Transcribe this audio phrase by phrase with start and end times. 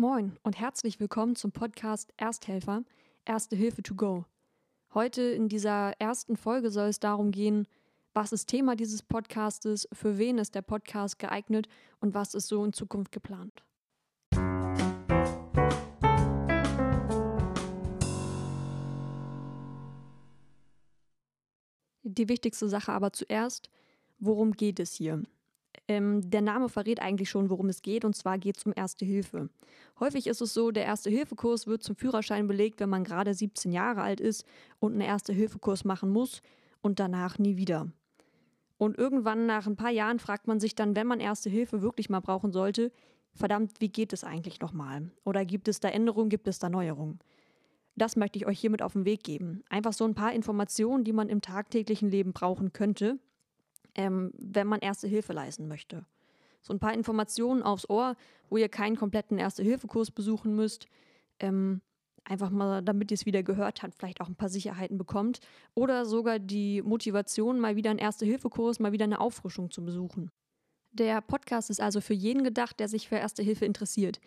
[0.00, 2.84] Moin und herzlich willkommen zum Podcast Ersthelfer,
[3.24, 4.26] Erste Hilfe to go.
[4.94, 7.66] Heute in dieser ersten Folge soll es darum gehen,
[8.14, 11.66] was ist Thema dieses Podcastes, für wen ist der Podcast geeignet
[11.98, 13.64] und was ist so in Zukunft geplant.
[22.04, 23.68] Die wichtigste Sache aber zuerst,
[24.20, 25.24] worum geht es hier?
[25.88, 29.06] Ähm, der Name verrät eigentlich schon, worum es geht, und zwar geht es um Erste
[29.06, 29.48] Hilfe.
[29.98, 34.02] Häufig ist es so, der Erste-Hilfe-Kurs wird zum Führerschein belegt, wenn man gerade 17 Jahre
[34.02, 34.44] alt ist
[34.78, 36.42] und einen Erste-Hilfe-Kurs machen muss
[36.82, 37.90] und danach nie wieder.
[38.76, 42.10] Und irgendwann nach ein paar Jahren fragt man sich dann, wenn man Erste Hilfe wirklich
[42.10, 42.92] mal brauchen sollte,
[43.32, 45.10] verdammt, wie geht es eigentlich nochmal?
[45.24, 47.18] Oder gibt es da Änderungen, gibt es da Neuerungen?
[47.96, 49.64] Das möchte ich euch hiermit auf den Weg geben.
[49.70, 53.18] Einfach so ein paar Informationen, die man im tagtäglichen Leben brauchen könnte,
[53.98, 56.06] ähm, wenn man Erste Hilfe leisten möchte.
[56.62, 58.16] So ein paar Informationen aufs Ohr,
[58.48, 60.86] wo ihr keinen kompletten Erste-Hilfe-Kurs besuchen müsst.
[61.40, 61.82] Ähm,
[62.24, 65.40] einfach mal, damit ihr es wieder gehört habt, vielleicht auch ein paar Sicherheiten bekommt.
[65.74, 70.30] Oder sogar die Motivation, mal wieder einen Erste-Hilfe-Kurs, mal wieder eine Auffrischung zu besuchen.
[70.92, 74.20] Der Podcast ist also für jeden gedacht, der sich für Erste Hilfe interessiert.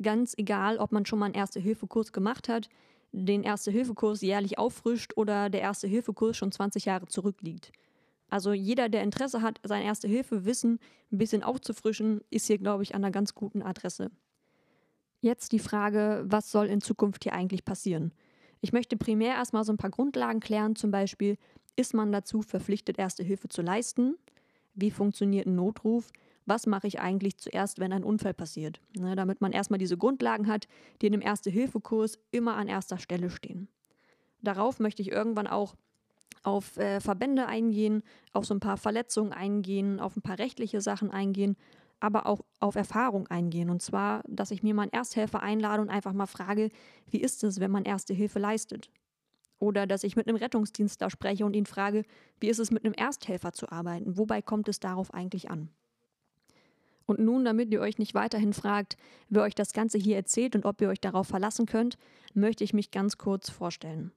[0.00, 2.68] Ganz egal, ob man schon mal einen Erste-Hilfe-Kurs gemacht hat,
[3.12, 7.72] den Erste-Hilfe-Kurs jährlich auffrischt oder der Erste-Hilfe-Kurs schon 20 Jahre zurückliegt.
[8.34, 10.80] Also jeder, der Interesse hat, sein Erste-Hilfe-Wissen
[11.12, 14.10] ein bisschen aufzufrischen, ist hier, glaube ich, an einer ganz guten Adresse.
[15.20, 18.12] Jetzt die Frage, was soll in Zukunft hier eigentlich passieren?
[18.60, 21.36] Ich möchte primär erstmal so ein paar Grundlagen klären, zum Beispiel,
[21.76, 24.16] ist man dazu verpflichtet, Erste Hilfe zu leisten?
[24.74, 26.10] Wie funktioniert ein Notruf?
[26.44, 28.80] Was mache ich eigentlich zuerst, wenn ein Unfall passiert?
[28.98, 30.66] Ne, damit man erstmal diese Grundlagen hat,
[31.02, 33.68] die in dem Erste-Hilfe-Kurs immer an erster Stelle stehen.
[34.42, 35.76] Darauf möchte ich irgendwann auch
[36.44, 41.10] auf äh, Verbände eingehen, auf so ein paar Verletzungen eingehen, auf ein paar rechtliche Sachen
[41.10, 41.56] eingehen,
[42.00, 43.70] aber auch auf Erfahrung eingehen.
[43.70, 46.70] Und zwar, dass ich mir mal einen Ersthelfer einlade und einfach mal frage,
[47.10, 48.90] wie ist es, wenn man Erste Hilfe leistet?
[49.58, 52.04] Oder dass ich mit einem Rettungsdienst da spreche und ihn frage,
[52.40, 54.18] wie ist es mit einem Ersthelfer zu arbeiten?
[54.18, 55.70] Wobei kommt es darauf eigentlich an?
[57.06, 58.96] Und nun, damit ihr euch nicht weiterhin fragt,
[59.28, 61.96] wer euch das Ganze hier erzählt und ob ihr euch darauf verlassen könnt,
[62.34, 64.12] möchte ich mich ganz kurz vorstellen.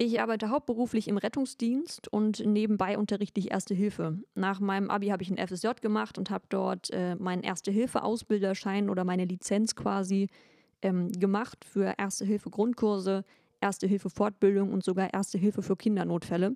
[0.00, 4.16] Ich arbeite hauptberuflich im Rettungsdienst und nebenbei unterrichte ich Erste Hilfe.
[4.36, 9.02] Nach meinem Abi habe ich ein FSJ gemacht und habe dort äh, meinen Erste-Hilfe-Ausbilderschein oder
[9.02, 10.28] meine Lizenz quasi
[10.82, 13.24] ähm, gemacht für Erste-Hilfe-Grundkurse,
[13.60, 16.54] Erste-Hilfe-Fortbildung und sogar Erste Hilfe für Kindernotfälle.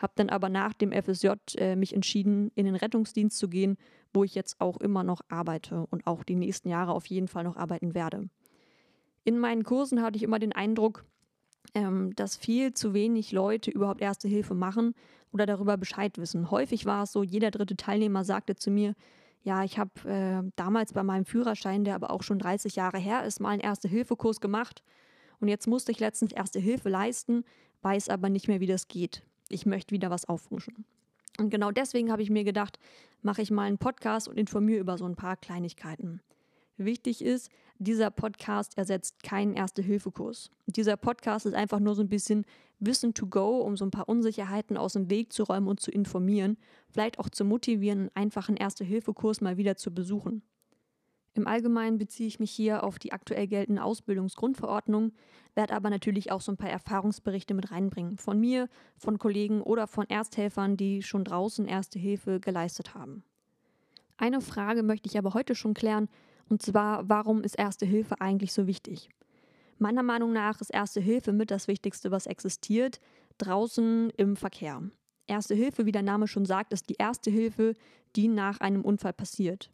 [0.00, 1.28] Habe dann aber nach dem FSJ
[1.58, 3.76] äh, mich entschieden, in den Rettungsdienst zu gehen,
[4.12, 7.44] wo ich jetzt auch immer noch arbeite und auch die nächsten Jahre auf jeden Fall
[7.44, 8.28] noch arbeiten werde.
[9.22, 11.04] In meinen Kursen hatte ich immer den Eindruck,
[11.74, 14.94] ähm, dass viel zu wenig Leute überhaupt Erste Hilfe machen
[15.32, 16.50] oder darüber Bescheid wissen.
[16.50, 18.94] Häufig war es so, jeder dritte Teilnehmer sagte zu mir,
[19.42, 23.24] ja, ich habe äh, damals bei meinem Führerschein, der aber auch schon 30 Jahre her
[23.24, 24.82] ist, mal einen Erste-Hilfe-Kurs gemacht.
[25.40, 27.44] Und jetzt musste ich letztens Erste Hilfe leisten,
[27.82, 29.22] weiß aber nicht mehr, wie das geht.
[29.48, 30.84] Ich möchte wieder was auffrischen.
[31.38, 32.78] Und genau deswegen habe ich mir gedacht,
[33.22, 36.20] mache ich mal einen Podcast und informiere über so ein paar Kleinigkeiten.
[36.80, 40.50] Wichtig ist, dieser Podcast ersetzt keinen Erste-Hilfe-Kurs.
[40.64, 42.46] Dieser Podcast ist einfach nur so ein bisschen
[42.78, 45.90] Wissen to go, um so ein paar Unsicherheiten aus dem Weg zu räumen und zu
[45.90, 46.56] informieren,
[46.88, 50.42] vielleicht auch zu motivieren, einen einfachen Erste-Hilfe-Kurs mal wieder zu besuchen.
[51.34, 55.12] Im Allgemeinen beziehe ich mich hier auf die aktuell geltende Ausbildungsgrundverordnung,
[55.54, 58.16] werde aber natürlich auch so ein paar Erfahrungsberichte mit reinbringen.
[58.16, 63.22] Von mir, von Kollegen oder von Ersthelfern, die schon draußen Erste Hilfe geleistet haben.
[64.16, 66.08] Eine Frage möchte ich aber heute schon klären,
[66.50, 69.08] und zwar, warum ist Erste Hilfe eigentlich so wichtig?
[69.78, 73.00] Meiner Meinung nach ist Erste Hilfe mit das Wichtigste, was existiert,
[73.38, 74.82] draußen im Verkehr.
[75.28, 77.74] Erste Hilfe, wie der Name schon sagt, ist die erste Hilfe,
[78.16, 79.70] die nach einem Unfall passiert.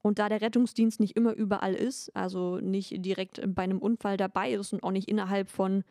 [0.00, 4.52] Und da der Rettungsdienst nicht immer überall ist, also nicht direkt bei einem Unfall dabei
[4.52, 5.84] ist und auch nicht innerhalb von,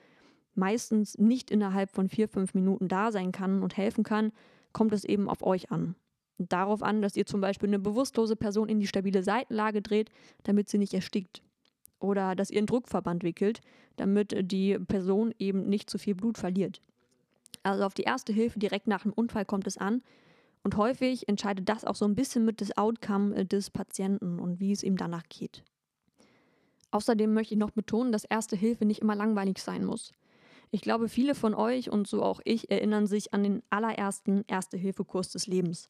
[0.55, 4.31] meistens nicht innerhalb von vier, fünf Minuten da sein kann und helfen kann,
[4.71, 5.95] kommt es eben auf euch an
[6.37, 10.09] darauf an, dass ihr zum Beispiel eine bewusstlose Person in die stabile Seitenlage dreht,
[10.43, 11.41] damit sie nicht erstickt.
[11.99, 13.61] Oder dass ihr einen Druckverband wickelt,
[13.95, 16.81] damit die Person eben nicht zu viel Blut verliert.
[17.63, 20.01] Also auf die erste Hilfe direkt nach dem Unfall kommt es an.
[20.63, 24.59] Und häufig entscheidet das auch so ein bisschen mit das Outcome äh, des Patienten und
[24.59, 25.63] wie es ihm danach geht.
[26.91, 30.13] Außerdem möchte ich noch betonen, dass Erste Hilfe nicht immer langweilig sein muss.
[30.71, 35.29] Ich glaube, viele von euch und so auch ich erinnern sich an den allerersten Erste-Hilfe-Kurs
[35.29, 35.87] des Lebens.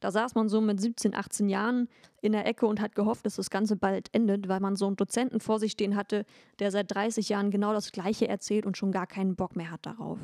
[0.00, 1.88] Da saß man so mit 17, 18 Jahren
[2.20, 4.96] in der Ecke und hat gehofft, dass das Ganze bald endet, weil man so einen
[4.96, 6.24] Dozenten vor sich stehen hatte,
[6.58, 9.86] der seit 30 Jahren genau das Gleiche erzählt und schon gar keinen Bock mehr hat
[9.86, 10.18] darauf.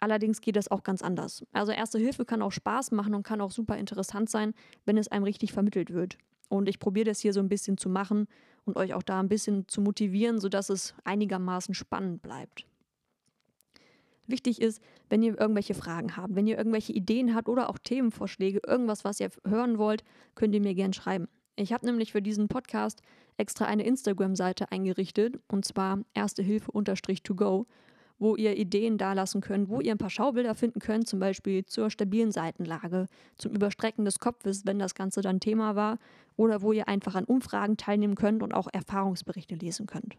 [0.00, 1.44] Allerdings geht das auch ganz anders.
[1.52, 4.54] Also Erste Hilfe kann auch Spaß machen und kann auch super interessant sein,
[4.86, 6.16] wenn es einem richtig vermittelt wird.
[6.48, 8.26] Und ich probiere das hier so ein bisschen zu machen
[8.64, 12.66] und euch auch da ein bisschen zu motivieren, sodass es einigermaßen spannend bleibt.
[14.30, 18.60] Wichtig ist, wenn ihr irgendwelche Fragen habt, wenn ihr irgendwelche Ideen habt oder auch Themenvorschläge,
[18.66, 20.04] irgendwas, was ihr hören wollt,
[20.34, 21.28] könnt ihr mir gerne schreiben.
[21.56, 23.02] Ich habe nämlich für diesen Podcast
[23.36, 27.66] extra eine Instagram-Seite eingerichtet und zwar Erste Hilfe-to go,
[28.18, 31.90] wo ihr Ideen dalassen könnt, wo ihr ein paar Schaubilder finden könnt, zum Beispiel zur
[31.90, 33.06] stabilen Seitenlage,
[33.36, 35.98] zum Überstrecken des Kopfes, wenn das Ganze dann Thema war,
[36.36, 40.16] oder wo ihr einfach an Umfragen teilnehmen könnt und auch Erfahrungsberichte lesen könnt.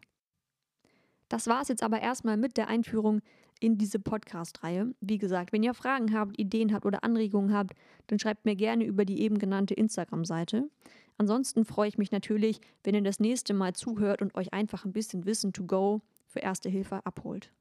[1.29, 3.21] Das war es jetzt aber erstmal mit der Einführung
[3.61, 4.93] in diese Podcast-Reihe.
[4.99, 7.73] Wie gesagt, wenn ihr Fragen habt, Ideen habt oder Anregungen habt,
[8.07, 10.69] dann schreibt mir gerne über die eben genannte Instagram-Seite.
[11.17, 14.91] Ansonsten freue ich mich natürlich, wenn ihr das nächste Mal zuhört und euch einfach ein
[14.91, 17.51] bisschen Wissen to go für Erste Hilfe abholt.